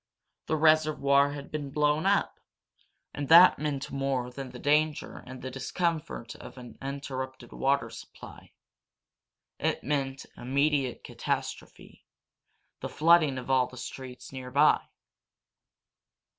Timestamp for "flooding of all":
12.89-13.67